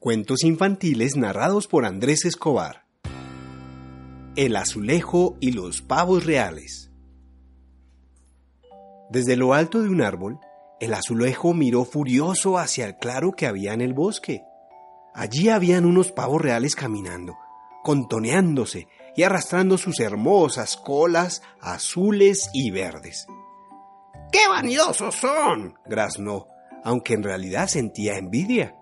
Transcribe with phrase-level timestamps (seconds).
[0.00, 2.84] Cuentos infantiles narrados por Andrés Escobar.
[4.36, 6.92] El azulejo y los pavos reales.
[9.10, 10.38] Desde lo alto de un árbol,
[10.78, 14.44] el azulejo miró furioso hacia el claro que había en el bosque.
[15.14, 17.36] Allí habían unos pavos reales caminando,
[17.82, 18.86] contoneándose
[19.16, 23.26] y arrastrando sus hermosas colas azules y verdes.
[24.30, 25.74] ¡Qué vanidosos son!
[25.86, 26.46] graznó,
[26.84, 28.77] aunque en realidad sentía envidia.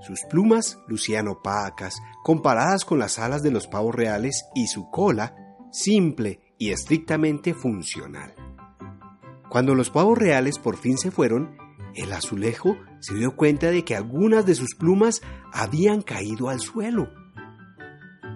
[0.00, 5.34] Sus plumas lucían opacas comparadas con las alas de los pavos reales y su cola
[5.70, 8.34] simple y estrictamente funcional.
[9.50, 11.56] Cuando los pavos reales por fin se fueron,
[11.94, 17.08] el azulejo se dio cuenta de que algunas de sus plumas habían caído al suelo.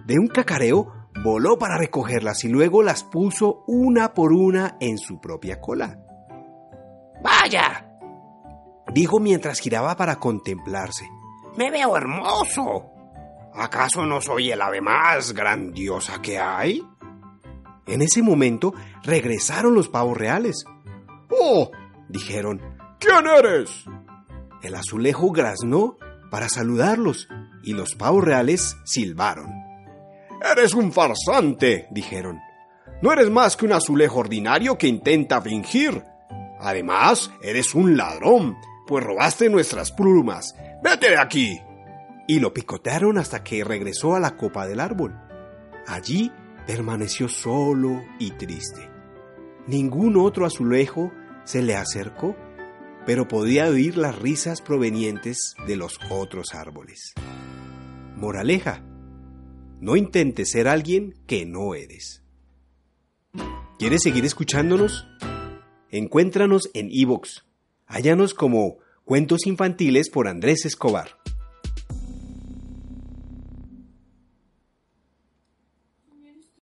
[0.07, 0.93] De un cacareo
[1.23, 5.99] voló para recogerlas y luego las puso una por una en su propia cola.
[7.23, 7.91] ¡Vaya!
[8.93, 11.09] dijo mientras giraba para contemplarse.
[11.57, 12.91] Me veo hermoso.
[13.55, 16.83] ¿Acaso no soy el ave más grandiosa que hay?
[17.87, 20.65] En ese momento regresaron los pavos reales.
[21.31, 21.71] ¡Oh!
[22.09, 22.61] dijeron.
[22.99, 23.85] ¿Quién eres?
[24.63, 25.97] El azulejo graznó
[26.31, 27.29] para saludarlos
[27.63, 29.51] y los pavos reales silbaron.
[30.41, 32.41] Eres un farsante, dijeron.
[33.03, 36.03] No eres más que un azulejo ordinario que intenta fingir.
[36.61, 40.55] Además, eres un ladrón, pues robaste nuestras plumas.
[40.85, 41.63] ¡Vete de aquí!
[42.29, 45.19] Y lo picotearon hasta que regresó a la copa del árbol.
[45.87, 46.31] Allí
[46.67, 48.91] permaneció solo y triste.
[49.67, 51.11] Ningún otro azulejo
[51.45, 52.37] se le acercó,
[53.07, 57.15] pero podía oír las risas provenientes de los otros árboles.
[58.17, 58.83] Moraleja,
[59.81, 62.23] no intentes ser alguien que no eres.
[63.79, 65.09] ¿Quieres seguir escuchándonos?
[65.89, 67.47] Encuéntranos en iVoox.
[67.87, 71.19] Hállanos como Cuentos infantiles por Andrés Escobar.